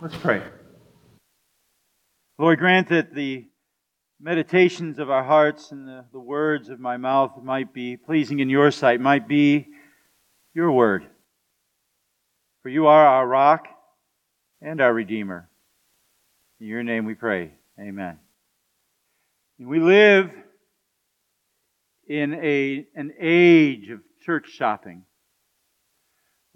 Let's 0.00 0.16
pray. 0.16 0.40
Lord, 2.38 2.60
grant 2.60 2.88
that 2.90 3.12
the 3.12 3.48
meditations 4.20 5.00
of 5.00 5.10
our 5.10 5.24
hearts 5.24 5.72
and 5.72 5.88
the, 5.88 6.04
the, 6.12 6.20
words 6.20 6.68
of 6.68 6.78
my 6.78 6.96
mouth 6.96 7.32
might 7.42 7.74
be 7.74 7.96
pleasing 7.96 8.38
in 8.38 8.48
your 8.48 8.70
sight, 8.70 9.00
might 9.00 9.26
be 9.26 9.66
your 10.54 10.70
word. 10.70 11.04
For 12.62 12.68
you 12.68 12.86
are 12.86 13.06
our 13.08 13.26
rock 13.26 13.66
and 14.62 14.80
our 14.80 14.94
Redeemer. 14.94 15.48
In 16.60 16.68
your 16.68 16.84
name 16.84 17.04
we 17.04 17.14
pray. 17.14 17.54
Amen. 17.80 18.20
We 19.58 19.80
live 19.80 20.30
in 22.06 22.34
a, 22.34 22.86
an 22.94 23.14
age 23.18 23.90
of 23.90 23.98
church 24.24 24.48
shopping. 24.48 25.02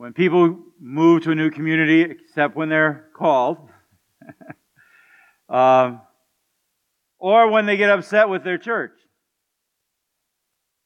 When 0.02 0.14
people 0.14 0.58
move 0.80 1.22
to 1.22 1.30
a 1.30 1.34
new 1.36 1.52
community, 1.52 2.02
except 2.02 2.56
when 2.56 2.68
they're 2.68 3.08
called, 3.16 3.58
um, 5.48 6.00
or 7.20 7.48
when 7.52 7.66
they 7.66 7.76
get 7.76 7.88
upset 7.88 8.28
with 8.28 8.42
their 8.42 8.58
church, 8.58 8.98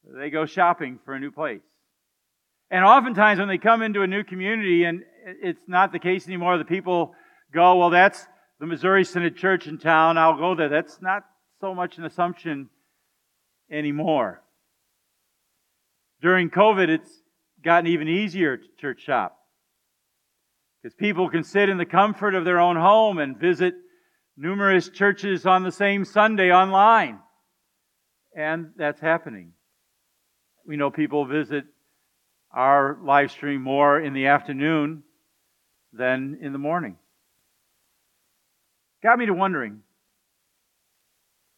they 0.04 0.28
go 0.28 0.44
shopping 0.44 0.98
for 1.02 1.14
a 1.14 1.18
new 1.18 1.30
place. 1.30 1.62
And 2.70 2.84
oftentimes, 2.84 3.38
when 3.38 3.48
they 3.48 3.56
come 3.56 3.80
into 3.80 4.02
a 4.02 4.06
new 4.06 4.22
community, 4.22 4.84
and 4.84 5.00
it's 5.42 5.66
not 5.66 5.92
the 5.92 5.98
case 5.98 6.26
anymore, 6.26 6.58
the 6.58 6.66
people 6.66 7.14
go, 7.54 7.78
Well, 7.78 7.88
that's 7.88 8.26
the 8.60 8.66
Missouri 8.66 9.02
Synod 9.02 9.34
Church 9.38 9.66
in 9.66 9.78
town, 9.78 10.18
I'll 10.18 10.36
go 10.36 10.54
there. 10.54 10.68
That's 10.68 11.00
not 11.00 11.22
so 11.62 11.74
much 11.74 11.96
an 11.96 12.04
assumption 12.04 12.68
anymore. 13.72 14.42
During 16.20 16.50
COVID, 16.50 16.90
it's 16.90 17.22
gotten 17.62 17.86
even 17.88 18.08
easier 18.08 18.56
to 18.56 18.64
church 18.78 19.02
shop. 19.02 19.38
Because 20.82 20.94
people 20.94 21.28
can 21.28 21.42
sit 21.42 21.68
in 21.68 21.78
the 21.78 21.86
comfort 21.86 22.34
of 22.34 22.44
their 22.44 22.60
own 22.60 22.76
home 22.76 23.18
and 23.18 23.36
visit 23.36 23.74
numerous 24.36 24.88
churches 24.88 25.46
on 25.46 25.62
the 25.62 25.72
same 25.72 26.04
Sunday 26.04 26.52
online. 26.52 27.18
And 28.36 28.70
that's 28.76 29.00
happening. 29.00 29.52
We 30.66 30.76
know 30.76 30.90
people 30.90 31.24
visit 31.24 31.64
our 32.52 32.98
live 33.02 33.30
stream 33.30 33.62
more 33.62 34.00
in 34.00 34.12
the 34.12 34.26
afternoon 34.26 35.02
than 35.92 36.38
in 36.40 36.52
the 36.52 36.58
morning. 36.58 36.96
Got 39.02 39.18
me 39.18 39.26
to 39.26 39.34
wondering 39.34 39.80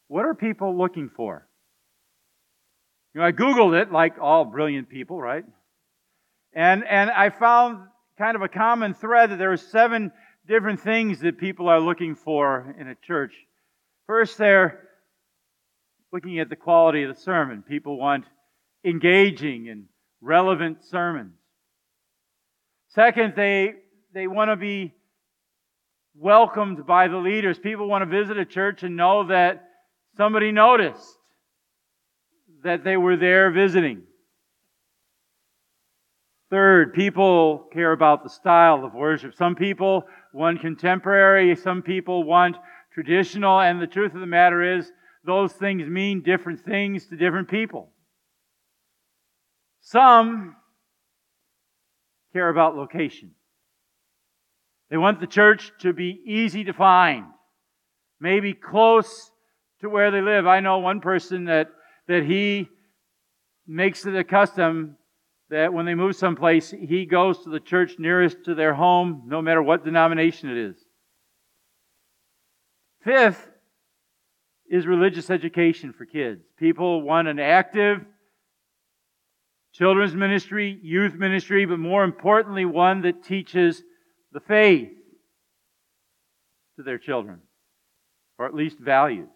what 0.09 0.25
are 0.25 0.35
people 0.35 0.77
looking 0.77 1.11
for? 1.15 1.47
You 3.15 3.21
know, 3.21 3.27
I 3.27 3.33
Googled 3.33 3.81
it 3.81 3.93
like 3.93 4.15
all 4.21 4.45
brilliant 4.45 4.89
people, 4.89 5.21
right? 5.21 5.45
And, 6.53 6.85
and 6.85 7.11
I 7.11 7.31
found 7.31 7.87
kind 8.19 8.37
of 8.37 8.43
a 8.43 8.49
common 8.49 8.95
thread 8.95 9.31
that 9.31 9.39
there 9.39 9.53
are 9.53 9.57
seven 9.57 10.13
different 10.47 10.81
things 10.81 11.21
that 11.21 11.39
people 11.39 11.69
are 11.69 11.81
looking 11.81 12.15
for 12.15 12.75
in 12.79 12.89
a 12.89 12.95
church. 12.95 13.35
First, 14.07 14.39
they're 14.39 14.89
looking 16.13 16.39
at 16.41 16.49
the 16.49 16.57
quality 16.57 17.03
of 17.03 17.15
the 17.15 17.21
sermon. 17.21 17.63
People 17.63 17.99
want 17.99 18.25
engaging 18.85 19.69
and 19.69 19.85
relevant 20.21 20.85
sermons. 20.85 21.35
Second, 22.89 23.35
they, 23.37 23.75
they 24.15 24.27
want 24.27 24.51
to 24.51 24.57
be 24.57 24.95
welcomed 26.17 26.87
by 26.87 27.09
the 27.09 27.19
leaders. 27.19 27.59
People 27.59 27.87
want 27.87 28.03
to 28.03 28.07
visit 28.07 28.39
a 28.39 28.45
church 28.45 28.83
and 28.83 28.97
know 28.97 29.29
that 29.29 29.69
somebody 30.17 30.51
noticed 30.51 31.19
that 32.65 32.83
they 32.83 32.97
were 32.97 33.17
there 33.17 33.51
visiting. 33.51 34.03
Third, 36.51 36.95
people 36.95 37.69
care 37.73 37.93
about 37.93 38.23
the 38.23 38.31
style 38.31 38.85
of 38.85 38.95
worship. 38.95 39.35
Some 39.35 39.55
people 39.55 40.05
want 40.33 40.61
contemporary, 40.61 41.55
some 41.57 41.83
people 41.83 42.25
want 42.25 42.57
traditional, 42.93 43.61
and 43.61 43.81
the 43.81 43.87
truth 43.87 44.15
of 44.15 44.21
the 44.21 44.27
matter 44.27 44.79
is, 44.79 44.91
those 45.25 45.53
things 45.53 45.87
mean 45.89 46.23
different 46.23 46.61
things 46.65 47.07
to 47.07 47.17
different 47.17 47.49
people. 47.49 47.91
Some 49.81 50.57
care 52.33 52.49
about 52.49 52.77
location. 52.77 53.33
They 54.91 54.97
want 54.97 55.21
the 55.21 55.27
church 55.27 55.73
to 55.81 55.93
be 55.93 56.21
easy 56.25 56.65
to 56.65 56.73
find, 56.73 57.27
maybe 58.21 58.55
close 58.55 59.31
to 59.81 59.89
where 59.91 60.11
they 60.11 60.23
live. 60.23 60.47
I 60.47 60.61
know 60.61 60.79
one 60.79 61.01
person 61.01 61.45
that, 61.45 61.69
that 62.07 62.25
he 62.25 62.69
makes 63.67 64.07
it 64.07 64.17
a 64.17 64.25
custom 64.25 64.98
that 65.51 65.73
when 65.73 65.87
they 65.87 65.95
move 65.95 66.17
someplace, 66.17 66.71
he 66.71 67.07
goes 67.07 67.43
to 67.45 67.51
the 67.51 67.61
church 67.61 67.93
nearest 67.99 68.45
to 68.45 68.55
their 68.55 68.75
home, 68.75 69.23
no 69.27 69.41
matter 69.41 69.63
what 69.63 69.85
denomination 69.85 70.51
it 70.51 70.59
is. 70.59 70.77
Fifth 73.03 73.49
is 74.69 74.87
religious 74.87 75.31
education 75.31 75.93
for 75.93 76.05
kids. 76.05 76.43
People 76.59 77.03
want 77.03 77.29
an 77.29 77.39
active 77.39 78.05
children's 79.73 80.15
ministry, 80.15 80.79
youth 80.83 81.15
ministry, 81.15 81.65
but 81.65 81.79
more 81.79 82.05
importantly, 82.05 82.65
one 82.65 83.03
that 83.03 83.25
teaches 83.25 83.83
the 84.33 84.41
faith 84.41 84.91
to 86.77 86.83
their 86.83 86.99
children, 86.99 87.41
or 88.39 88.47
at 88.47 88.55
least 88.55 88.79
values. 88.79 89.29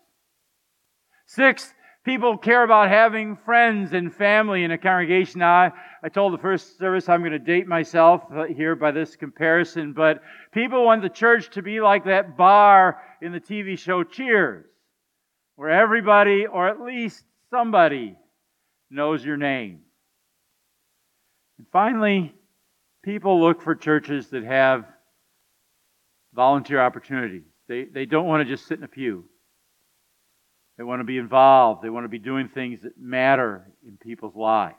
Sixth 1.27 1.73
People 2.05 2.37
care 2.37 2.65
about 2.65 2.89
having 2.89 3.37
friends 3.37 3.93
and 3.93 4.13
family 4.13 4.65
in 4.65 4.73
a 4.73 4.79
congregation. 4.79 5.41
I, 5.41 5.71
I 6.03 6.09
told 6.09 6.33
the 6.33 6.39
first 6.39 6.77
service 6.77 7.09
I'm 7.09 7.21
going 7.21 7.31
to 7.31 7.39
date 7.39 7.69
myself 7.69 8.25
uh, 8.35 8.45
here 8.45 8.75
by 8.75 8.91
this 8.91 9.15
comparison, 9.15 9.93
but 9.93 10.21
people 10.53 10.85
want 10.85 11.03
the 11.03 11.09
church 11.09 11.51
to 11.51 11.63
be 11.63 11.81
like 11.81 12.05
that 12.07 12.37
bar 12.37 13.01
in 13.21 13.31
the 13.31 13.39
TV 13.39 13.79
show 13.79 14.03
Cheers, 14.03 14.67
where 15.55 15.71
everybody, 15.71 16.47
or 16.47 16.69
at 16.69 16.81
least 16.81 17.23
somebody, 17.51 18.17
knows 18.91 19.25
your 19.25 19.37
name. 19.37 19.83
And 21.59 21.69
finally, 21.73 22.35
people 23.05 23.41
look 23.41 23.63
for 23.63 23.77
churches 23.77 24.27
that 24.31 24.43
have 24.43 24.87
volunteer 26.35 26.81
opportunities. 26.81 27.45
They, 27.69 27.85
they 27.85 28.07
don't 28.07 28.27
want 28.27 28.47
to 28.47 28.53
just 28.53 28.67
sit 28.67 28.79
in 28.79 28.85
a 28.85 28.89
pew. 28.89 29.25
They 30.79 30.85
want 30.85 31.01
to 31.01 31.05
be 31.05 31.19
involved. 31.19 31.83
They 31.83 31.91
want 31.91 32.05
to 32.05 32.09
be 32.09 32.19
doing 32.19 32.49
things 32.49 32.83
that 32.83 32.99
matter 32.99 33.71
in 33.87 33.97
people's 33.99 34.35
lives. 34.35 34.77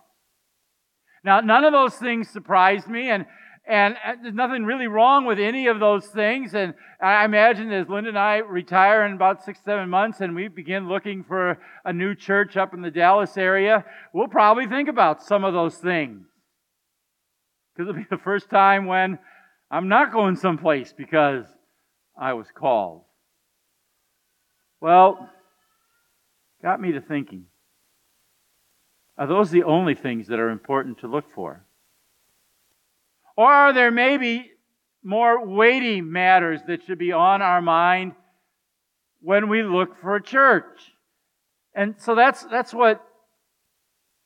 Now, 1.23 1.39
none 1.39 1.63
of 1.63 1.71
those 1.71 1.95
things 1.95 2.29
surprised 2.29 2.87
me, 2.87 3.09
and, 3.09 3.25
and 3.65 3.95
there's 4.21 4.33
nothing 4.33 4.65
really 4.65 4.87
wrong 4.87 5.25
with 5.25 5.39
any 5.39 5.67
of 5.67 5.79
those 5.79 6.05
things. 6.07 6.53
And 6.53 6.73
I 7.01 7.23
imagine 7.23 7.71
as 7.71 7.87
Linda 7.87 8.09
and 8.09 8.19
I 8.19 8.37
retire 8.37 9.05
in 9.05 9.13
about 9.13 9.43
six, 9.43 9.59
seven 9.63 9.89
months 9.89 10.19
and 10.19 10.35
we 10.35 10.49
begin 10.49 10.89
looking 10.89 11.23
for 11.23 11.59
a 11.85 11.93
new 11.93 12.13
church 12.13 12.57
up 12.57 12.73
in 12.73 12.81
the 12.81 12.91
Dallas 12.91 13.37
area, 13.37 13.85
we'll 14.13 14.27
probably 14.27 14.67
think 14.67 14.89
about 14.89 15.23
some 15.23 15.45
of 15.45 15.53
those 15.53 15.77
things. 15.77 16.25
Because 17.73 17.89
it'll 17.89 18.01
be 18.01 18.07
the 18.09 18.17
first 18.17 18.49
time 18.49 18.85
when 18.85 19.17
I'm 19.71 19.87
not 19.87 20.11
going 20.11 20.35
someplace 20.35 20.93
because 20.95 21.45
I 22.19 22.33
was 22.33 22.47
called. 22.53 23.03
Well, 24.81 25.29
got 26.63 26.81
me 26.81 26.93
to 26.93 27.01
thinking 27.01 27.45
are 29.17 29.27
those 29.27 29.51
the 29.51 29.63
only 29.63 29.93
things 29.93 30.27
that 30.27 30.39
are 30.39 30.49
important 30.49 30.99
to 30.99 31.07
look 31.07 31.25
for? 31.35 31.65
Or 33.37 33.51
are 33.51 33.73
there 33.73 33.91
maybe 33.91 34.51
more 35.03 35.45
weighty 35.45 36.01
matters 36.01 36.61
that 36.67 36.83
should 36.83 36.97
be 36.97 37.11
on 37.11 37.41
our 37.41 37.61
mind 37.61 38.13
when 39.21 39.49
we 39.49 39.61
look 39.61 40.01
for 40.01 40.15
a 40.15 40.23
church? 40.23 40.79
And 41.75 41.95
so 41.97 42.15
that's, 42.15 42.43
that's 42.45 42.73
what 42.73 43.03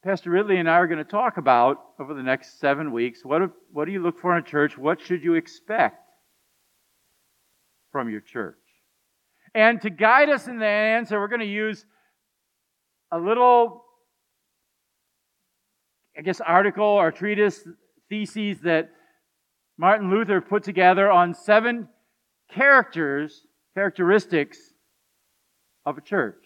Pastor 0.04 0.30
Ridley 0.30 0.58
and 0.58 0.70
I 0.70 0.76
are 0.76 0.88
going 0.88 1.04
to 1.04 1.04
talk 1.04 1.38
about 1.38 1.80
over 2.00 2.14
the 2.14 2.24
next 2.24 2.60
seven 2.60 2.92
weeks. 2.92 3.26
What, 3.26 3.42
what 3.72 3.86
do 3.86 3.92
you 3.92 4.02
look 4.02 4.20
for 4.20 4.38
in 4.38 4.44
a 4.44 4.48
church? 4.48 4.78
What 4.78 5.02
should 5.02 5.24
you 5.24 5.34
expect 5.34 6.02
from 7.92 8.10
your 8.10 8.22
church? 8.22 8.56
And 9.54 9.82
to 9.82 9.90
guide 9.90 10.30
us 10.30 10.48
in 10.48 10.60
the 10.60 10.66
answer, 10.66 11.20
we're 11.20 11.28
going 11.28 11.42
to 11.42 11.46
use 11.46 11.86
a 13.12 13.18
little, 13.18 13.86
I 16.18 16.22
guess, 16.22 16.42
article 16.42 16.86
or 16.86 17.12
treatise, 17.12 17.68
theses 18.10 18.60
that 18.62 18.90
Martin 19.78 20.10
Luther 20.10 20.42
put 20.42 20.64
together 20.64 21.12
on 21.12 21.34
seven 21.34 21.88
characters, 22.54 23.46
characteristics 23.76 24.58
of 25.86 25.98
a 25.98 26.02
church. 26.02 26.44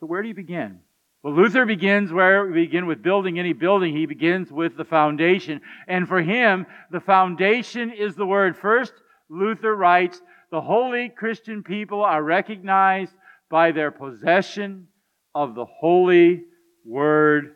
So, 0.00 0.06
where 0.06 0.22
do 0.22 0.28
you 0.28 0.34
begin? 0.34 0.80
Well, 1.22 1.34
Luther 1.34 1.64
begins 1.64 2.12
where 2.12 2.46
we 2.46 2.66
begin 2.66 2.86
with 2.86 3.02
building 3.02 3.38
any 3.38 3.52
building. 3.52 3.94
He 3.94 4.06
begins 4.06 4.50
with 4.50 4.76
the 4.76 4.84
foundation. 4.84 5.60
And 5.86 6.08
for 6.08 6.20
him, 6.20 6.66
the 6.90 7.00
foundation 7.00 7.92
is 7.92 8.16
the 8.16 8.26
word. 8.26 8.56
First, 8.56 8.92
Luther 9.28 9.74
writes, 9.76 10.20
the 10.50 10.60
holy 10.60 11.08
Christian 11.08 11.62
people 11.62 12.02
are 12.02 12.22
recognized 12.22 13.14
by 13.52 13.70
their 13.70 13.90
possession 13.90 14.88
of 15.34 15.54
the 15.54 15.66
holy 15.66 16.42
word 16.86 17.54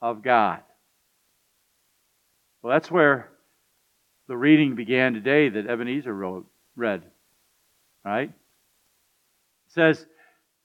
of 0.00 0.22
God. 0.22 0.62
Well, 2.62 2.72
that's 2.72 2.90
where 2.90 3.28
the 4.28 4.36
reading 4.36 4.76
began 4.76 5.12
today 5.12 5.50
that 5.50 5.66
Ebenezer 5.66 6.12
wrote, 6.12 6.46
read. 6.74 7.02
Right? 8.02 8.30
It 8.30 9.72
says, 9.72 10.06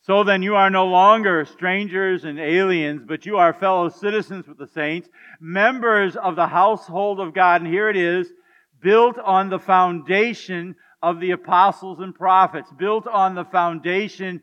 So 0.04 0.24
then 0.24 0.42
you 0.42 0.56
are 0.56 0.70
no 0.70 0.86
longer 0.86 1.44
strangers 1.44 2.24
and 2.24 2.40
aliens, 2.40 3.02
but 3.06 3.26
you 3.26 3.36
are 3.36 3.52
fellow 3.52 3.90
citizens 3.90 4.48
with 4.48 4.58
the 4.58 4.68
saints, 4.68 5.10
members 5.42 6.16
of 6.16 6.38
the 6.38 6.48
household 6.48 7.20
of 7.20 7.34
God. 7.34 7.62
And 7.62 7.70
here 7.70 7.90
it 7.90 7.98
is, 7.98 8.32
built 8.82 9.18
on 9.18 9.50
the 9.50 9.60
foundation 9.60 10.78
of 11.02 11.20
the 11.20 11.32
apostles 11.32 12.00
and 12.00 12.14
prophets, 12.14 12.70
built 12.78 13.08
on 13.08 13.36
the 13.36 13.46
foundation 13.46 14.42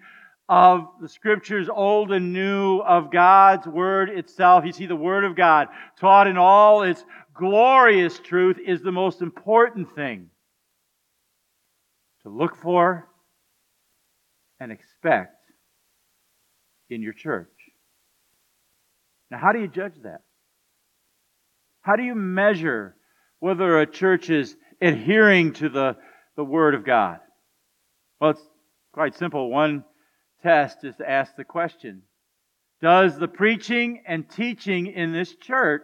of 0.48 0.88
the 1.00 1.08
scriptures, 1.08 1.68
old 1.68 2.12
and 2.12 2.32
new, 2.32 2.78
of 2.78 3.10
God's 3.10 3.66
word 3.66 4.08
itself. 4.10 4.64
You 4.64 4.72
see, 4.72 4.86
the 4.86 4.96
word 4.96 5.24
of 5.24 5.34
God, 5.34 5.68
taught 5.98 6.28
in 6.28 6.36
all 6.36 6.82
its 6.82 7.04
glorious 7.34 8.18
truth, 8.18 8.58
is 8.64 8.80
the 8.80 8.92
most 8.92 9.22
important 9.22 9.94
thing 9.94 10.30
to 12.22 12.28
look 12.28 12.56
for 12.56 13.08
and 14.60 14.72
expect 14.72 15.34
in 16.88 17.02
your 17.02 17.12
church. 17.12 17.50
Now, 19.30 19.38
how 19.38 19.52
do 19.52 19.60
you 19.60 19.68
judge 19.68 19.94
that? 20.04 20.22
How 21.82 21.96
do 21.96 22.02
you 22.02 22.14
measure 22.14 22.96
whether 23.40 23.80
a 23.80 23.86
church 23.86 24.30
is 24.30 24.56
adhering 24.80 25.52
to 25.54 25.68
the, 25.68 25.96
the 26.36 26.44
Word 26.44 26.74
of 26.74 26.84
God? 26.84 27.18
Well, 28.20 28.30
it's 28.30 28.42
quite 28.92 29.14
simple. 29.16 29.50
One 29.50 29.84
test 30.42 30.84
is 30.84 30.96
to 30.96 31.08
ask 31.08 31.34
the 31.36 31.44
question 31.44 32.02
Does 32.80 33.18
the 33.18 33.28
preaching 33.28 34.02
and 34.06 34.28
teaching 34.28 34.86
in 34.86 35.12
this 35.12 35.34
church 35.34 35.82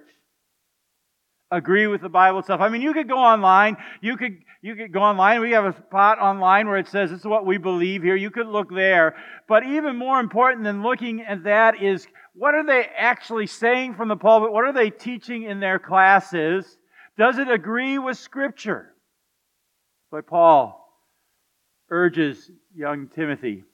agree 1.50 1.87
with 1.87 2.00
the 2.00 2.08
Bible 2.08 2.40
itself? 2.40 2.60
I 2.60 2.69
mean, 2.69 2.82
you 2.82 2.93
could 2.93 3.08
go 3.08 3.19
online. 3.19 3.76
You 4.00 4.16
could, 4.16 4.38
you 4.62 4.75
could 4.75 4.93
go 4.93 5.00
online. 5.00 5.40
We 5.40 5.52
have 5.52 5.64
a 5.64 5.76
spot 5.88 6.19
online 6.19 6.69
where 6.69 6.78
it 6.78 6.88
says 6.88 7.10
this 7.10 7.20
is 7.20 7.26
what 7.26 7.44
we 7.44 7.58
believe 7.58 8.02
here. 8.02 8.16
You 8.16 8.31
could 8.31 8.46
look 8.46 8.72
there. 8.72 9.16
But 9.48 9.64
even 9.64 9.96
more 9.96 10.20
important 10.20 10.64
than 10.64 10.82
looking 10.82 11.22
at 11.22 11.44
that 11.44 11.82
is 11.82 12.06
what 12.34 12.55
are 12.55 12.64
they 12.64 12.87
actually 12.96 13.46
saying 13.46 13.94
from 13.94 14.08
the 14.08 14.16
pulpit? 14.16 14.52
What 14.52 14.64
are 14.64 14.72
they 14.72 14.90
teaching 14.90 15.43
in 15.43 15.60
their 15.60 15.78
classes? 15.78 16.78
Does 17.19 17.38
it 17.38 17.50
agree 17.50 17.98
with 17.98 18.16
Scripture? 18.16 18.91
Why 20.12 20.20
Paul 20.20 20.78
urges 21.88 22.50
young 22.76 23.08
Timothy 23.08 23.64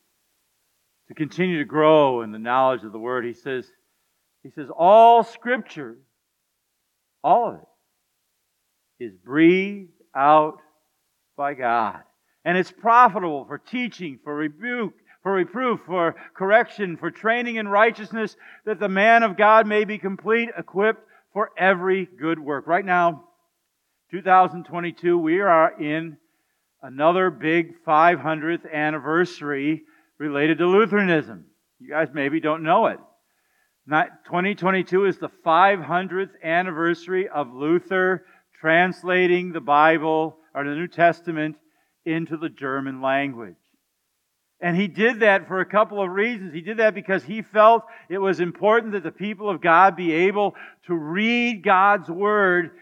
to 1.09 1.15
continue 1.15 1.59
to 1.59 1.65
grow 1.65 2.23
in 2.23 2.31
the 2.31 2.39
knowledge 2.39 2.85
of 2.85 2.93
the 2.93 2.99
Word. 2.99 3.25
He 3.25 3.33
says, 3.33 3.69
he 4.45 4.51
says, 4.51 4.69
all 4.71 5.25
Scripture, 5.25 5.97
all 7.25 7.49
of 7.49 7.55
it, 9.01 9.05
is 9.05 9.15
breathed 9.17 9.91
out 10.15 10.61
by 11.37 11.55
God. 11.55 12.03
And 12.45 12.57
it's 12.57 12.71
profitable 12.71 13.45
for 13.45 13.59
teaching, 13.59 14.21
for 14.23 14.33
rebuke, 14.33 14.95
for 15.25 15.33
reproof, 15.33 15.81
for 15.87 16.15
correction, 16.35 16.99
for 16.99 17.11
training 17.11 17.57
in 17.57 17.67
righteousness, 17.67 18.37
that 18.65 18.79
the 18.79 18.89
man 18.89 19.25
of 19.25 19.37
God 19.37 19.67
may 19.67 19.85
be 19.85 19.99
complete, 19.99 20.51
equipped 20.57 21.05
for 21.33 21.51
every 21.59 22.07
good 22.07 22.39
work. 22.39 22.69
Right 22.69 22.85
now, 22.85 23.25
2022, 24.13 25.19
we 25.19 25.41
are 25.41 25.73
in 25.83 26.17
another 26.83 27.31
big 27.31 27.85
500th 27.87 28.73
anniversary 28.73 29.83
related 30.19 30.59
to 30.59 30.67
Lutheranism. 30.67 31.45
You 31.81 31.91
guys 31.91 32.09
maybe 32.13 32.41
don't 32.41 32.63
know 32.63 32.87
it. 32.87 32.99
2022 33.89 35.07
is 35.07 35.19
the 35.19 35.31
500th 35.45 36.43
anniversary 36.43 37.29
of 37.29 37.53
Luther 37.53 38.25
translating 38.61 39.53
the 39.53 39.61
Bible 39.61 40.37
or 40.55 40.65
the 40.65 40.75
New 40.75 40.89
Testament 40.89 41.57
into 42.05 42.37
the 42.37 42.49
German 42.49 43.01
language. 43.01 43.55
And 44.61 44.77
he 44.77 44.89
did 44.89 45.21
that 45.21 45.47
for 45.47 45.61
a 45.61 45.67
couple 45.67 46.03
of 46.03 46.11
reasons. 46.11 46.53
He 46.53 46.61
did 46.61 46.79
that 46.79 46.95
because 46.95 47.23
he 47.23 47.43
felt 47.43 47.85
it 48.09 48.19
was 48.19 48.41
important 48.41 48.93
that 48.93 49.05
the 49.05 49.13
people 49.13 49.49
of 49.49 49.61
God 49.61 49.95
be 49.95 50.13
able 50.13 50.57
to 50.87 50.95
read 50.95 51.63
God's 51.63 52.11
Word 52.11 52.73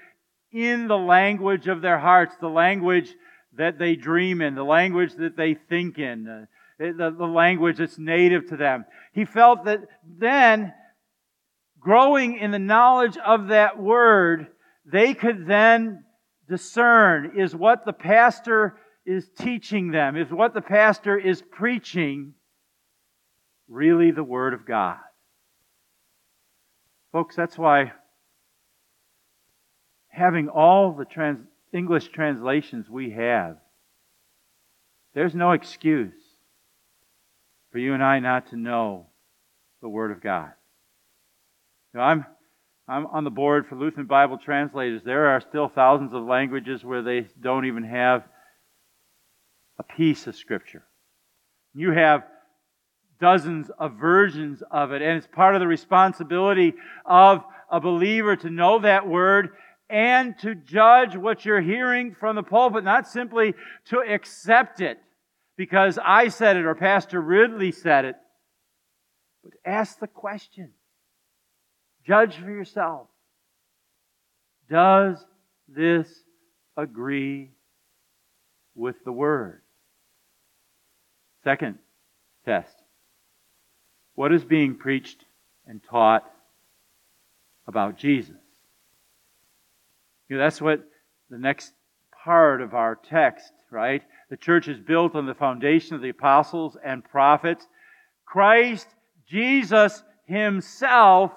in 0.51 0.89
the 0.89 0.97
language 0.97 1.69
of 1.69 1.83
their 1.83 1.99
hearts, 1.99 2.35
the 2.41 2.49
language 2.49 3.15
that 3.57 3.79
they 3.79 3.97
dream 3.97 4.41
in, 4.41 4.55
the 4.55 4.65
language 4.65 5.15
that 5.15 5.37
they 5.37 5.55
think 5.55 5.99
in, 5.99 6.47
the, 6.79 7.15
the 7.19 7.27
language 7.27 7.79
that's 7.79 7.99
native 7.99 8.49
to 8.49 8.57
them. 8.57 8.85
He 9.13 9.25
felt 9.25 9.65
that 9.65 9.81
then, 10.19 10.73
growing 11.81 12.39
in 12.39 12.51
the 12.51 12.59
knowledge 12.59 13.17
of 13.17 13.49
that 13.49 13.79
word, 13.79 14.49
they 14.85 15.15
could 15.15 15.47
then 15.47 16.05
discern 16.49 17.33
is 17.39 17.55
what 17.55 17.85
the 17.85 17.93
pastor 17.93 18.77
is 19.05 19.29
teaching 19.39 19.91
them, 19.91 20.17
is 20.17 20.31
what 20.31 20.55
the 20.55 20.61
pastor 20.61 21.19
is 21.19 21.43
preaching 21.43 22.35
really 23.69 24.11
the 24.11 24.25
Word 24.25 24.55
of 24.55 24.67
God. 24.67 24.99
Folks, 27.13 27.35
that's 27.35 27.57
why 27.57 27.93
having 30.09 30.49
all 30.49 30.93
the 30.93 31.05
trans- 31.05 31.47
English 31.73 32.09
translations 32.09 32.89
we 32.89 33.11
have, 33.11 33.57
there's 35.15 35.35
no 35.35 35.53
excuse 35.53 36.15
for 37.73 37.79
you 37.79 37.95
and 37.95 38.03
I 38.03 38.19
not 38.21 38.51
to 38.51 38.57
know 38.57 39.07
the 39.83 39.89
Word 39.89 40.11
of 40.11 40.23
God. 40.23 40.53
I'm, 41.95 42.27
I'm 42.89 43.07
on 43.07 43.25
the 43.25 43.31
board 43.31 43.67
for 43.67 43.77
Lutheran 43.77 44.07
Bible 44.07 44.39
translators. 44.39 45.03
There 45.05 45.27
are 45.27 45.41
still 45.41 45.69
thousands 45.69 46.13
of 46.13 46.25
languages 46.25 46.85
where 46.85 47.03
they 47.03 47.29
don't 47.41 47.67
even 47.67 47.85
have 47.85 48.25
a 49.79 49.83
piece 49.83 50.27
of 50.27 50.37
Scripture. 50.37 50.85
You 51.75 51.93
have 51.93 52.25
dozens 53.21 53.71
of 53.79 53.95
versions 53.95 54.63
of 54.71 54.93
it, 54.93 55.03
and 55.03 55.17
it's 55.17 55.27
part 55.27 55.55
of 55.55 55.61
the 55.61 55.67
responsibility 55.67 56.75
of 57.05 57.45
a 57.71 57.81
believer 57.81 58.37
to 58.37 58.51
know 58.51 58.79
that 58.81 59.09
Word 59.09 59.51
and 59.89 60.39
to 60.41 60.55
judge 60.55 61.17
what 61.17 61.45
you're 61.45 61.61
hearing 61.61 62.15
from 62.15 62.37
the 62.37 62.43
pulpit, 62.43 62.85
not 62.85 63.09
simply 63.09 63.55
to 63.87 64.01
accept 64.01 64.81
it 64.81 64.99
because 65.57 65.99
I 66.05 66.29
said 66.29 66.57
it 66.57 66.65
or 66.65 66.75
Pastor 66.75 67.21
Ridley 67.21 67.73
said 67.73 68.05
it. 68.05 68.17
But 69.43 69.53
ask 69.65 69.99
the 69.99 70.09
question. 70.09 70.71
Judge 72.05 72.37
for 72.37 72.51
yourself. 72.51 73.09
Does 74.69 75.25
this 75.69 76.09
agree 76.77 77.53
with 78.75 78.97
the 79.05 79.13
Word? 79.13 79.63
Second 81.45 81.79
test. 82.45 82.75
What 84.15 84.33
is 84.33 84.45
being 84.45 84.75
preached 84.75 85.25
and 85.67 85.81
taught 85.83 86.29
about 87.67 87.97
Jesus? 87.97 88.37
You 90.29 90.37
know, 90.37 90.43
that's 90.43 90.61
what 90.61 90.81
the 91.31 91.39
next 91.39 91.73
part 92.25 92.61
of 92.61 92.75
our 92.75 92.97
text, 92.97 93.53
right? 93.71 94.03
The 94.31 94.37
church 94.37 94.69
is 94.69 94.79
built 94.79 95.15
on 95.15 95.27
the 95.27 95.35
foundation 95.35 95.95
of 95.95 96.03
the 96.03 96.09
apostles 96.09 96.77
and 96.85 97.05
prophets. 97.05 97.67
Christ, 98.27 98.89
Jesus 99.29 100.03
Himself, 100.27 101.33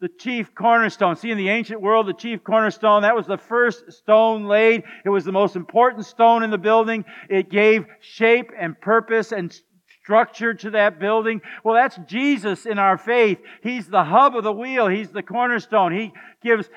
the 0.00 0.08
chief 0.08 0.54
cornerstone. 0.54 1.14
See, 1.14 1.30
in 1.30 1.38
the 1.38 1.50
ancient 1.50 1.80
world, 1.80 2.08
the 2.08 2.14
chief 2.14 2.42
cornerstone, 2.42 3.02
that 3.02 3.14
was 3.14 3.26
the 3.26 3.38
first 3.38 3.92
stone 3.92 4.46
laid. 4.46 4.82
It 5.04 5.10
was 5.10 5.24
the 5.24 5.32
most 5.32 5.56
important 5.56 6.06
stone 6.06 6.42
in 6.42 6.50
the 6.50 6.58
building. 6.58 7.04
It 7.28 7.50
gave 7.50 7.84
shape 8.00 8.50
and 8.58 8.80
purpose 8.80 9.30
and 9.30 9.54
structure 10.02 10.54
to 10.54 10.70
that 10.70 10.98
building. 10.98 11.40
Well, 11.62 11.74
that's 11.74 11.98
Jesus 12.08 12.66
in 12.66 12.78
our 12.78 12.96
faith. 12.98 13.38
He's 13.62 13.86
the 13.86 14.02
hub 14.02 14.34
of 14.34 14.42
the 14.42 14.52
wheel. 14.52 14.88
He's 14.88 15.10
the 15.10 15.22
cornerstone. 15.22 15.92
He 15.92 16.12
gives 16.42 16.68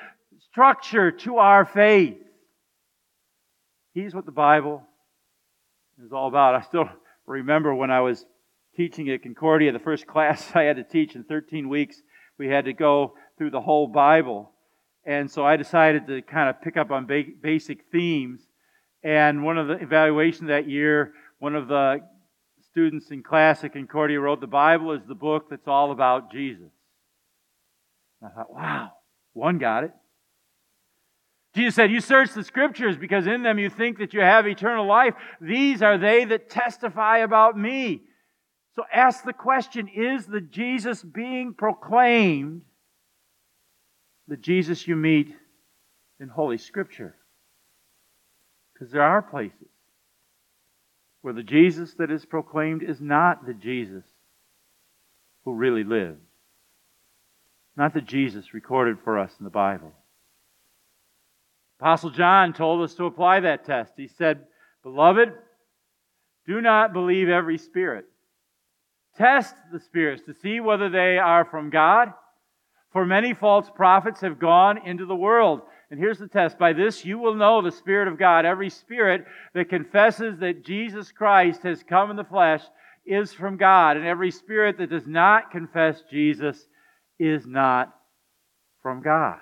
structure 0.54 1.10
to 1.10 1.38
our 1.38 1.64
faith. 1.64 2.16
He's 3.92 4.14
what 4.14 4.24
the 4.24 4.30
Bible 4.30 4.84
is 6.04 6.12
all 6.12 6.28
about. 6.28 6.54
I 6.54 6.60
still 6.60 6.88
remember 7.26 7.74
when 7.74 7.90
I 7.90 8.02
was 8.02 8.24
teaching 8.76 9.10
at 9.10 9.24
Concordia, 9.24 9.72
the 9.72 9.80
first 9.80 10.06
class 10.14 10.52
I 10.54 10.62
had 10.62 10.76
to 10.76 10.84
teach 10.84 11.16
in 11.16 11.24
13 11.24 11.68
weeks, 11.68 12.00
we 12.38 12.46
had 12.46 12.66
to 12.66 12.72
go 12.72 13.14
through 13.36 13.50
the 13.50 13.60
whole 13.60 13.88
Bible. 13.88 14.52
And 15.04 15.28
so 15.28 15.44
I 15.44 15.56
decided 15.56 16.06
to 16.06 16.22
kind 16.22 16.48
of 16.48 16.62
pick 16.62 16.76
up 16.76 16.92
on 16.92 17.06
ba- 17.06 17.24
basic 17.42 17.86
themes. 17.90 18.40
And 19.02 19.42
one 19.42 19.58
of 19.58 19.66
the 19.66 19.74
evaluations 19.74 20.50
that 20.50 20.68
year, 20.68 21.14
one 21.40 21.56
of 21.56 21.66
the 21.66 21.98
students 22.70 23.10
in 23.10 23.24
class 23.24 23.64
at 23.64 23.72
Concordia 23.72 24.20
wrote, 24.20 24.40
The 24.40 24.46
Bible 24.46 24.92
is 24.92 25.02
the 25.08 25.16
book 25.16 25.46
that's 25.50 25.66
all 25.66 25.90
about 25.90 26.30
Jesus. 26.30 26.70
And 28.22 28.30
I 28.30 28.36
thought, 28.36 28.54
wow, 28.54 28.92
one 29.32 29.58
got 29.58 29.82
it. 29.82 29.90
Jesus 31.54 31.76
said, 31.76 31.90
You 31.90 32.00
search 32.00 32.32
the 32.32 32.42
scriptures 32.42 32.96
because 32.96 33.26
in 33.26 33.42
them 33.42 33.58
you 33.58 33.70
think 33.70 33.98
that 33.98 34.12
you 34.12 34.20
have 34.20 34.46
eternal 34.46 34.86
life. 34.86 35.14
These 35.40 35.82
are 35.82 35.98
they 35.98 36.24
that 36.24 36.50
testify 36.50 37.18
about 37.18 37.56
me. 37.56 38.02
So 38.74 38.82
ask 38.92 39.24
the 39.24 39.32
question 39.32 39.88
Is 39.88 40.26
the 40.26 40.40
Jesus 40.40 41.02
being 41.02 41.54
proclaimed 41.54 42.62
the 44.26 44.36
Jesus 44.36 44.88
you 44.88 44.96
meet 44.96 45.34
in 46.18 46.28
Holy 46.28 46.58
Scripture? 46.58 47.14
Because 48.72 48.90
there 48.90 49.02
are 49.02 49.22
places 49.22 49.68
where 51.22 51.34
the 51.34 51.42
Jesus 51.42 51.94
that 51.94 52.10
is 52.10 52.24
proclaimed 52.24 52.82
is 52.82 53.00
not 53.00 53.46
the 53.46 53.54
Jesus 53.54 54.04
who 55.44 55.54
really 55.54 55.84
lived, 55.84 56.20
not 57.76 57.94
the 57.94 58.00
Jesus 58.00 58.52
recorded 58.52 58.98
for 59.04 59.18
us 59.18 59.32
in 59.38 59.44
the 59.44 59.50
Bible. 59.50 59.92
Apostle 61.80 62.10
John 62.10 62.52
told 62.52 62.82
us 62.82 62.94
to 62.94 63.04
apply 63.04 63.40
that 63.40 63.64
test. 63.64 63.92
He 63.96 64.08
said, 64.08 64.46
Beloved, 64.82 65.32
do 66.46 66.60
not 66.60 66.92
believe 66.92 67.28
every 67.28 67.58
spirit. 67.58 68.06
Test 69.16 69.54
the 69.72 69.80
spirits 69.80 70.22
to 70.24 70.34
see 70.34 70.60
whether 70.60 70.88
they 70.88 71.18
are 71.18 71.44
from 71.44 71.70
God. 71.70 72.12
For 72.92 73.04
many 73.04 73.34
false 73.34 73.68
prophets 73.74 74.20
have 74.20 74.38
gone 74.38 74.86
into 74.86 75.06
the 75.06 75.16
world. 75.16 75.62
And 75.90 75.98
here's 75.98 76.18
the 76.18 76.28
test. 76.28 76.58
By 76.58 76.72
this 76.72 77.04
you 77.04 77.18
will 77.18 77.34
know 77.34 77.60
the 77.62 77.72
Spirit 77.72 78.08
of 78.08 78.18
God. 78.18 78.44
Every 78.44 78.70
spirit 78.70 79.24
that 79.54 79.68
confesses 79.68 80.38
that 80.38 80.64
Jesus 80.64 81.12
Christ 81.12 81.62
has 81.62 81.82
come 81.82 82.10
in 82.10 82.16
the 82.16 82.24
flesh 82.24 82.62
is 83.04 83.32
from 83.32 83.56
God. 83.56 83.96
And 83.96 84.06
every 84.06 84.30
spirit 84.30 84.78
that 84.78 84.90
does 84.90 85.06
not 85.06 85.50
confess 85.50 86.02
Jesus 86.10 86.68
is 87.18 87.46
not 87.46 87.94
from 88.82 89.02
God. 89.02 89.40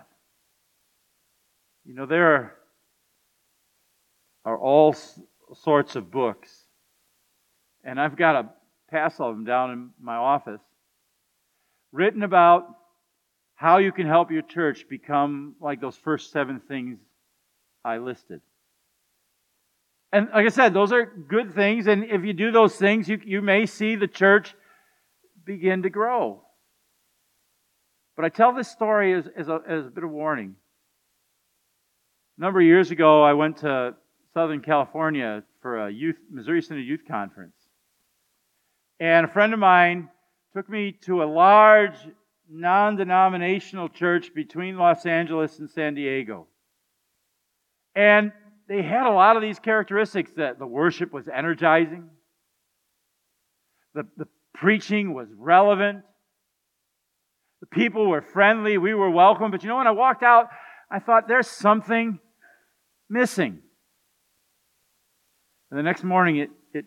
You 1.84 1.94
know, 1.94 2.06
there 2.06 2.54
are, 4.44 4.58
all 4.58 4.94
sorts 5.54 5.96
of 5.96 6.10
books. 6.10 6.50
And 7.84 8.00
I've 8.00 8.16
got 8.16 8.36
a 8.36 8.48
passel 8.90 9.28
of 9.28 9.36
them 9.36 9.44
down 9.44 9.70
in 9.70 9.90
my 10.00 10.16
office 10.16 10.60
written 11.92 12.22
about 12.22 12.66
how 13.54 13.78
you 13.78 13.92
can 13.92 14.06
help 14.06 14.30
your 14.30 14.42
church 14.42 14.86
become 14.88 15.54
like 15.60 15.80
those 15.80 15.96
first 15.96 16.32
seven 16.32 16.60
things 16.60 16.98
I 17.84 17.98
listed. 17.98 18.40
And 20.12 20.28
like 20.32 20.46
I 20.46 20.50
said, 20.50 20.74
those 20.74 20.92
are 20.92 21.06
good 21.06 21.54
things. 21.54 21.86
And 21.86 22.04
if 22.04 22.24
you 22.24 22.32
do 22.32 22.50
those 22.50 22.76
things, 22.76 23.08
you, 23.08 23.20
you 23.24 23.40
may 23.40 23.66
see 23.66 23.96
the 23.96 24.08
church 24.08 24.54
begin 25.44 25.82
to 25.82 25.90
grow. 25.90 26.42
But 28.14 28.26
I 28.26 28.28
tell 28.28 28.52
this 28.52 28.68
story 28.68 29.14
as, 29.14 29.26
as, 29.36 29.48
a, 29.48 29.60
as 29.66 29.86
a 29.86 29.90
bit 29.90 30.04
of 30.04 30.10
warning. 30.10 30.56
A 32.38 32.40
number 32.40 32.60
of 32.60 32.66
years 32.66 32.90
ago, 32.90 33.22
I 33.22 33.34
went 33.34 33.58
to 33.58 33.94
Southern 34.32 34.62
California 34.62 35.42
for 35.60 35.86
a 35.86 35.90
youth, 35.90 36.16
Missouri 36.30 36.62
Synod 36.62 36.86
Youth 36.86 37.02
Conference. 37.06 37.54
And 38.98 39.26
a 39.26 39.28
friend 39.28 39.52
of 39.52 39.58
mine 39.58 40.08
took 40.54 40.68
me 40.68 40.92
to 41.02 41.22
a 41.22 41.24
large 41.24 41.96
non 42.48 42.96
denominational 42.96 43.88
church 43.88 44.34
between 44.34 44.78
Los 44.78 45.04
Angeles 45.04 45.58
and 45.58 45.68
San 45.68 45.94
Diego. 45.94 46.46
And 47.94 48.32
they 48.66 48.82
had 48.82 49.06
a 49.06 49.12
lot 49.12 49.36
of 49.36 49.42
these 49.42 49.58
characteristics 49.58 50.32
that 50.36 50.58
the 50.58 50.66
worship 50.66 51.12
was 51.12 51.28
energizing, 51.28 52.08
the, 53.94 54.04
the 54.16 54.26
preaching 54.54 55.12
was 55.12 55.28
relevant, 55.36 56.02
the 57.60 57.66
people 57.66 58.08
were 58.08 58.22
friendly, 58.22 58.78
we 58.78 58.94
were 58.94 59.10
welcome. 59.10 59.50
But 59.50 59.62
you 59.62 59.68
know, 59.68 59.76
when 59.76 59.86
I 59.86 59.92
walked 59.92 60.22
out, 60.22 60.48
I 60.92 60.98
thought 60.98 61.26
there's 61.26 61.48
something 61.48 62.18
missing. 63.08 63.60
And 65.70 65.78
the 65.78 65.82
next 65.82 66.04
morning 66.04 66.36
it, 66.36 66.50
it, 66.74 66.84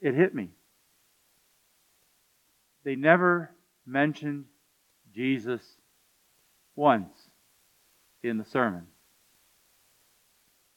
it 0.00 0.16
hit 0.16 0.34
me. 0.34 0.50
They 2.82 2.96
never 2.96 3.52
mentioned 3.86 4.46
Jesus 5.14 5.62
once 6.74 7.16
in 8.24 8.38
the 8.38 8.44
sermon, 8.44 8.88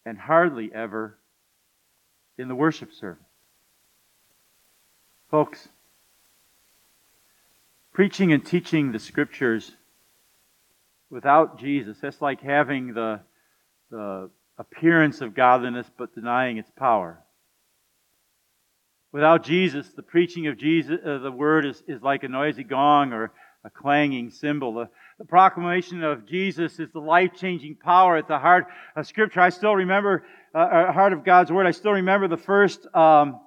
and 0.05 0.19
hardly 0.19 0.69
ever 0.71 1.17
in 2.37 2.47
the 2.47 2.55
worship 2.55 2.93
service. 2.93 3.23
Folks, 5.31 5.67
preaching 7.91 8.31
and 8.31 8.45
teaching 8.45 8.91
the 8.91 8.99
scriptures 8.99 9.71
without 11.09 11.59
Jesus, 11.59 11.97
that's 12.01 12.21
like 12.21 12.41
having 12.41 12.93
the, 12.93 13.21
the 13.91 14.29
appearance 14.57 15.21
of 15.21 15.35
godliness 15.35 15.87
but 15.97 16.13
denying 16.13 16.57
its 16.57 16.71
power. 16.71 17.23
Without 19.13 19.43
Jesus, 19.43 19.87
the 19.95 20.03
preaching 20.03 20.47
of 20.47 20.57
Jesus, 20.57 20.97
uh, 21.05 21.19
the 21.19 21.31
word 21.31 21.65
is, 21.65 21.81
is 21.87 22.01
like 22.01 22.23
a 22.23 22.27
noisy 22.27 22.63
gong 22.63 23.13
or 23.13 23.31
a 23.63 23.69
clanging 23.69 24.29
cymbal. 24.29 24.73
The, 24.73 24.89
the 25.17 25.25
proclamation 25.25 26.03
of 26.03 26.27
Jesus 26.27 26.79
is 26.79 26.91
the 26.91 26.99
life 26.99 27.31
changing 27.35 27.77
power 27.77 28.17
at 28.17 28.27
the 28.27 28.37
heart 28.37 28.67
of 28.95 29.07
Scripture. 29.07 29.39
I 29.39 29.49
still 29.49 29.75
remember, 29.75 30.25
uh, 30.53 30.59
uh, 30.59 30.91
heart 30.91 31.13
of 31.13 31.23
God's 31.23 31.51
Word, 31.51 31.65
I 31.65 31.71
still 31.71 31.93
remember 31.93 32.27
the 32.27 32.37
first 32.37 32.85
um, 32.93 33.39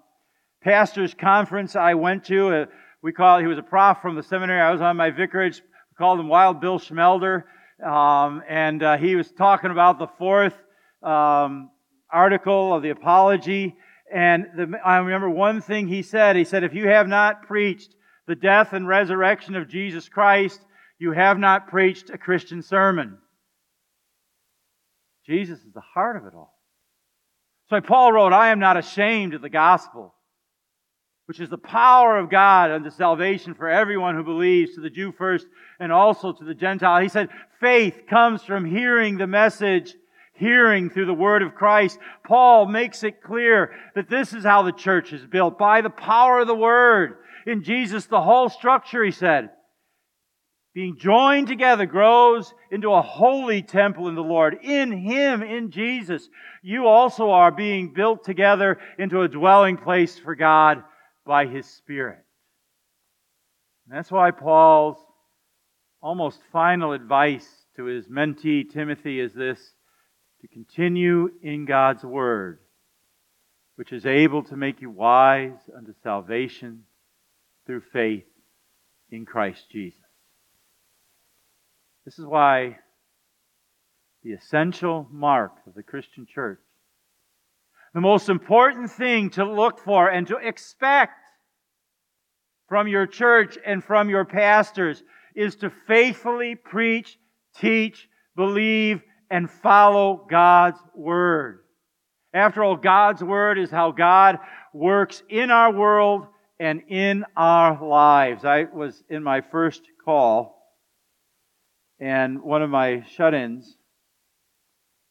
pastor's 0.62 1.14
conference 1.14 1.76
I 1.76 1.94
went 1.94 2.24
to. 2.24 2.54
Uh, 2.54 2.66
we 3.02 3.12
call 3.12 3.38
it, 3.38 3.42
he 3.42 3.46
was 3.46 3.58
a 3.58 3.62
prof 3.62 3.98
from 4.02 4.16
the 4.16 4.22
seminary. 4.22 4.60
I 4.60 4.72
was 4.72 4.80
on 4.80 4.96
my 4.96 5.10
vicarage. 5.10 5.62
Called 6.00 6.18
him 6.18 6.28
Wild 6.28 6.62
Bill 6.62 6.78
Schmelder. 6.78 7.44
Um, 7.84 8.42
and 8.48 8.82
uh, 8.82 8.96
he 8.96 9.16
was 9.16 9.30
talking 9.30 9.70
about 9.70 9.98
the 9.98 10.06
fourth 10.06 10.54
um, 11.02 11.68
article 12.10 12.74
of 12.74 12.82
the 12.82 12.88
Apology. 12.88 13.76
And 14.10 14.46
the, 14.56 14.80
I 14.82 14.96
remember 14.96 15.28
one 15.28 15.60
thing 15.60 15.88
he 15.88 16.00
said. 16.00 16.36
He 16.36 16.44
said, 16.44 16.64
If 16.64 16.72
you 16.72 16.88
have 16.88 17.06
not 17.06 17.42
preached 17.42 17.94
the 18.26 18.34
death 18.34 18.72
and 18.72 18.88
resurrection 18.88 19.54
of 19.56 19.68
Jesus 19.68 20.08
Christ, 20.08 20.58
you 20.98 21.12
have 21.12 21.38
not 21.38 21.68
preached 21.68 22.08
a 22.08 22.16
Christian 22.16 22.62
sermon. 22.62 23.18
Jesus 25.26 25.58
is 25.58 25.72
the 25.74 25.82
heart 25.82 26.16
of 26.16 26.24
it 26.24 26.32
all. 26.34 26.58
So 27.68 27.78
Paul 27.82 28.14
wrote, 28.14 28.32
I 28.32 28.52
am 28.52 28.58
not 28.58 28.78
ashamed 28.78 29.34
of 29.34 29.42
the 29.42 29.50
gospel, 29.50 30.14
which 31.30 31.38
is 31.38 31.48
the 31.48 31.56
power 31.56 32.18
of 32.18 32.28
God 32.28 32.72
unto 32.72 32.90
salvation 32.90 33.54
for 33.54 33.68
everyone 33.68 34.16
who 34.16 34.24
believes, 34.24 34.74
to 34.74 34.80
the 34.80 34.90
Jew 34.90 35.12
first 35.12 35.46
and 35.78 35.92
also 35.92 36.32
to 36.32 36.44
the 36.44 36.56
Gentile. 36.56 37.00
He 37.00 37.08
said, 37.08 37.28
faith 37.60 37.94
comes 38.08 38.42
from 38.42 38.64
hearing 38.64 39.16
the 39.16 39.28
message 39.28 39.94
hearing 40.34 40.90
through 40.90 41.06
the 41.06 41.14
word 41.14 41.44
of 41.44 41.54
Christ. 41.54 42.00
Paul 42.26 42.66
makes 42.66 43.04
it 43.04 43.22
clear 43.22 43.70
that 43.94 44.10
this 44.10 44.32
is 44.32 44.42
how 44.42 44.62
the 44.62 44.72
church 44.72 45.12
is 45.12 45.24
built 45.24 45.56
by 45.56 45.82
the 45.82 45.88
power 45.88 46.40
of 46.40 46.48
the 46.48 46.54
word. 46.56 47.18
In 47.46 47.62
Jesus, 47.62 48.06
the 48.06 48.20
whole 48.20 48.48
structure, 48.48 49.04
he 49.04 49.12
said, 49.12 49.50
being 50.74 50.96
joined 50.98 51.46
together 51.46 51.86
grows 51.86 52.52
into 52.72 52.92
a 52.92 53.02
holy 53.02 53.62
temple 53.62 54.08
in 54.08 54.16
the 54.16 54.20
Lord. 54.20 54.58
In 54.64 54.90
Him, 54.90 55.44
in 55.44 55.70
Jesus, 55.70 56.28
you 56.60 56.88
also 56.88 57.30
are 57.30 57.52
being 57.52 57.92
built 57.92 58.24
together 58.24 58.78
into 58.98 59.20
a 59.20 59.28
dwelling 59.28 59.76
place 59.76 60.18
for 60.18 60.34
God 60.34 60.82
by 61.24 61.46
His 61.46 61.66
Spirit. 61.66 62.24
And 63.86 63.96
that's 63.96 64.10
why 64.10 64.30
Paul's 64.30 64.98
almost 66.02 66.40
final 66.52 66.92
advice 66.92 67.46
to 67.76 67.84
his 67.84 68.08
mentee 68.08 68.70
Timothy 68.70 69.20
is 69.20 69.34
this 69.34 69.74
to 70.40 70.48
continue 70.48 71.30
in 71.42 71.66
God's 71.66 72.04
Word, 72.04 72.60
which 73.76 73.92
is 73.92 74.06
able 74.06 74.42
to 74.44 74.56
make 74.56 74.80
you 74.80 74.90
wise 74.90 75.58
unto 75.76 75.92
salvation 76.02 76.84
through 77.66 77.82
faith 77.92 78.24
in 79.10 79.26
Christ 79.26 79.66
Jesus. 79.70 79.98
This 82.04 82.18
is 82.18 82.24
why 82.24 82.78
the 84.22 84.32
essential 84.32 85.06
mark 85.10 85.52
of 85.66 85.74
the 85.74 85.82
Christian 85.82 86.26
church, 86.26 86.60
the 87.94 88.00
most 88.00 88.28
important 88.28 88.90
thing 88.90 89.30
to 89.30 89.44
look 89.44 89.78
for 89.78 90.08
and 90.08 90.26
to 90.28 90.36
expect 90.36 91.18
from 92.68 92.86
your 92.86 93.06
church 93.06 93.58
and 93.66 93.82
from 93.82 94.08
your 94.08 94.24
pastors 94.24 95.02
is 95.34 95.56
to 95.56 95.70
faithfully 95.88 96.54
preach, 96.54 97.18
teach, 97.56 98.08
believe, 98.36 99.02
and 99.30 99.50
follow 99.50 100.26
God's 100.30 100.78
Word. 100.94 101.60
After 102.32 102.62
all, 102.62 102.76
God's 102.76 103.24
Word 103.24 103.58
is 103.58 103.70
how 103.70 103.90
God 103.90 104.38
works 104.72 105.22
in 105.28 105.50
our 105.50 105.72
world 105.72 106.26
and 106.60 106.82
in 106.88 107.24
our 107.36 107.82
lives. 107.84 108.44
I 108.44 108.64
was 108.64 109.02
in 109.08 109.22
my 109.24 109.40
first 109.40 109.82
call, 110.04 110.56
and 111.98 112.42
one 112.42 112.62
of 112.62 112.70
my 112.70 113.02
shut 113.02 113.34
ins, 113.34 113.76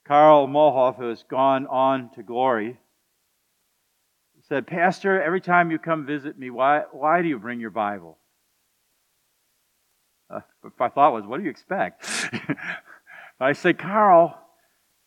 Carl 0.10 0.48
Mohoff, 0.48 0.96
who 0.96 1.08
has 1.10 1.22
gone 1.22 1.68
on 1.68 2.10
to 2.16 2.24
glory, 2.24 2.80
said, 4.48 4.66
Pastor, 4.66 5.22
every 5.22 5.40
time 5.40 5.70
you 5.70 5.78
come 5.78 6.08
visit 6.08 6.36
me, 6.36 6.50
why, 6.50 6.82
why 6.92 7.22
do 7.22 7.28
you 7.28 7.38
bring 7.38 7.60
your 7.60 7.70
Bible? 7.70 8.18
Uh, 10.28 10.40
my 10.80 10.90
thought 10.90 11.14
was, 11.14 11.28
what 11.28 11.38
do 11.38 11.44
you 11.44 11.52
expect? 11.52 12.04
I 13.40 13.54
say, 13.54 13.74
Carl, 13.74 14.36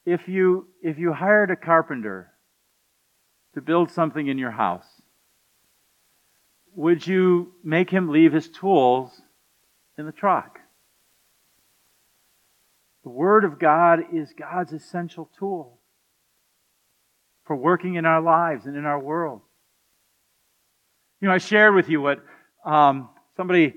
if 0.06 0.28
you, 0.28 0.68
if 0.82 1.00
you 1.00 1.12
hired 1.12 1.50
a 1.50 1.56
carpenter 1.56 2.30
to 3.56 3.60
build 3.60 3.90
something 3.90 4.28
in 4.28 4.38
your 4.38 4.52
house, 4.52 4.86
would 6.76 7.04
you 7.04 7.54
make 7.64 7.90
him 7.90 8.08
leave 8.08 8.32
his 8.32 8.48
tools 8.48 9.20
in 9.98 10.06
the 10.06 10.12
truck? 10.12 10.60
The 13.04 13.10
Word 13.10 13.44
of 13.44 13.58
God 13.58 14.00
is 14.12 14.32
God's 14.38 14.72
essential 14.72 15.28
tool 15.38 15.78
for 17.44 17.56
working 17.56 17.96
in 17.96 18.06
our 18.06 18.20
lives 18.20 18.66
and 18.66 18.76
in 18.76 18.84
our 18.84 19.00
world. 19.00 19.40
You 21.20 21.28
know, 21.28 21.34
I 21.34 21.38
shared 21.38 21.74
with 21.74 21.88
you 21.88 22.00
what 22.00 22.24
um, 22.64 23.10
somebody 23.36 23.74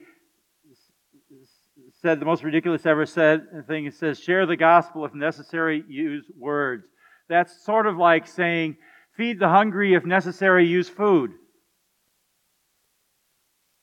said, 2.01 2.19
the 2.19 2.25
most 2.25 2.43
ridiculous 2.43 2.85
ever 2.85 3.05
said 3.05 3.41
thing. 3.67 3.85
It 3.85 3.95
says, 3.95 4.19
share 4.19 4.45
the 4.45 4.55
gospel 4.55 5.05
if 5.05 5.15
necessary, 5.15 5.83
use 5.87 6.25
words. 6.37 6.85
That's 7.27 7.65
sort 7.65 7.87
of 7.87 7.97
like 7.97 8.27
saying, 8.27 8.77
feed 9.17 9.39
the 9.39 9.49
hungry 9.49 9.95
if 9.95 10.05
necessary, 10.05 10.67
use 10.67 10.87
food. 10.87 11.31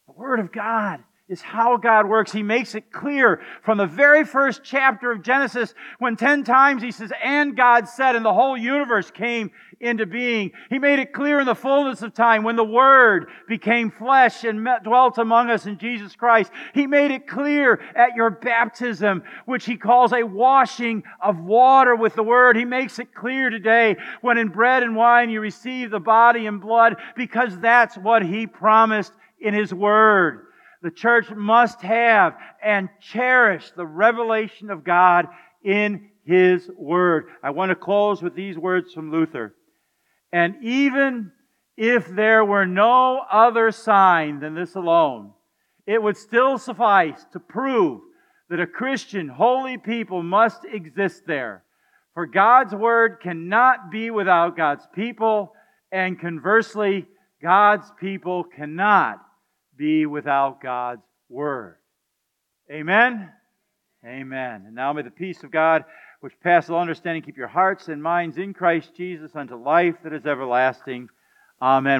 The 0.06 0.12
Word 0.12 0.38
of 0.38 0.52
God 0.52 1.00
is 1.32 1.40
how 1.40 1.78
God 1.78 2.06
works. 2.06 2.30
He 2.30 2.42
makes 2.42 2.74
it 2.74 2.92
clear 2.92 3.40
from 3.62 3.78
the 3.78 3.86
very 3.86 4.22
first 4.22 4.60
chapter 4.62 5.10
of 5.10 5.22
Genesis 5.22 5.74
when 5.98 6.14
10 6.14 6.44
times 6.44 6.82
he 6.82 6.92
says, 6.92 7.10
and 7.24 7.56
God 7.56 7.88
said, 7.88 8.14
and 8.14 8.24
the 8.24 8.34
whole 8.34 8.54
universe 8.54 9.10
came 9.10 9.50
into 9.80 10.04
being. 10.04 10.52
He 10.68 10.78
made 10.78 10.98
it 10.98 11.14
clear 11.14 11.40
in 11.40 11.46
the 11.46 11.54
fullness 11.54 12.02
of 12.02 12.12
time 12.12 12.42
when 12.44 12.56
the 12.56 12.64
Word 12.64 13.28
became 13.48 13.90
flesh 13.90 14.44
and 14.44 14.62
met, 14.62 14.84
dwelt 14.84 15.16
among 15.16 15.48
us 15.48 15.64
in 15.64 15.78
Jesus 15.78 16.14
Christ. 16.14 16.52
He 16.74 16.86
made 16.86 17.10
it 17.10 17.26
clear 17.26 17.80
at 17.96 18.14
your 18.14 18.28
baptism, 18.28 19.22
which 19.46 19.64
he 19.64 19.78
calls 19.78 20.12
a 20.12 20.22
washing 20.22 21.02
of 21.22 21.40
water 21.40 21.96
with 21.96 22.14
the 22.14 22.22
Word. 22.22 22.56
He 22.56 22.66
makes 22.66 22.98
it 22.98 23.14
clear 23.14 23.48
today 23.48 23.96
when 24.20 24.36
in 24.36 24.48
bread 24.48 24.82
and 24.82 24.94
wine 24.94 25.30
you 25.30 25.40
receive 25.40 25.90
the 25.90 25.98
body 25.98 26.44
and 26.44 26.60
blood 26.60 26.96
because 27.16 27.58
that's 27.58 27.96
what 27.96 28.22
he 28.22 28.46
promised 28.46 29.14
in 29.40 29.54
his 29.54 29.72
Word. 29.72 30.48
The 30.82 30.90
church 30.90 31.30
must 31.30 31.80
have 31.82 32.36
and 32.62 32.88
cherish 33.00 33.70
the 33.70 33.86
revelation 33.86 34.68
of 34.68 34.82
God 34.82 35.28
in 35.62 36.10
His 36.24 36.68
Word. 36.76 37.26
I 37.42 37.50
want 37.50 37.70
to 37.70 37.76
close 37.76 38.20
with 38.20 38.34
these 38.34 38.58
words 38.58 38.92
from 38.92 39.12
Luther. 39.12 39.54
And 40.32 40.56
even 40.62 41.30
if 41.76 42.08
there 42.08 42.44
were 42.44 42.66
no 42.66 43.20
other 43.30 43.70
sign 43.70 44.40
than 44.40 44.54
this 44.54 44.74
alone, 44.74 45.32
it 45.86 46.02
would 46.02 46.16
still 46.16 46.58
suffice 46.58 47.24
to 47.32 47.38
prove 47.40 48.00
that 48.50 48.60
a 48.60 48.66
Christian, 48.66 49.28
holy 49.28 49.78
people 49.78 50.22
must 50.22 50.64
exist 50.64 51.22
there. 51.26 51.62
For 52.14 52.26
God's 52.26 52.74
Word 52.74 53.20
cannot 53.22 53.90
be 53.90 54.10
without 54.10 54.56
God's 54.56 54.86
people, 54.94 55.52
and 55.92 56.20
conversely, 56.20 57.06
God's 57.40 57.90
people 58.00 58.44
cannot 58.44 59.20
be 59.82 60.06
without 60.06 60.62
God's 60.62 61.02
word. 61.28 61.74
Amen? 62.70 63.28
Amen. 64.06 64.62
And 64.64 64.76
now 64.76 64.92
may 64.92 65.02
the 65.02 65.10
peace 65.10 65.42
of 65.42 65.50
God, 65.50 65.84
which 66.20 66.38
passes 66.40 66.70
all 66.70 66.80
understanding, 66.80 67.22
keep 67.22 67.36
your 67.36 67.48
hearts 67.48 67.88
and 67.88 68.00
minds 68.00 68.36
in 68.36 68.54
Christ 68.54 68.94
Jesus 68.96 69.32
unto 69.34 69.56
life 69.56 69.96
that 70.04 70.12
is 70.12 70.24
everlasting. 70.24 71.08
Amen. 71.60 71.90